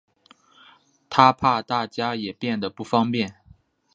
[1.11, 3.35] 她怕大家也变得不方便